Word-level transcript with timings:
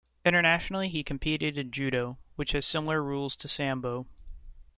Internationally 0.25 0.89
he 0.89 1.03
competed 1.03 1.59
in 1.59 1.69
judo, 1.69 2.17
which 2.35 2.53
has 2.53 2.65
similar 2.65 3.03
rules 3.03 3.35
to 3.35 3.47
sambo. 3.47 4.07